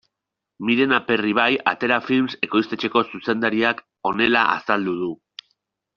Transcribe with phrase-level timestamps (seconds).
[0.69, 5.15] Miren Aperribai Atera Films ekoiztetxeko zuzendariak honela azaldu du.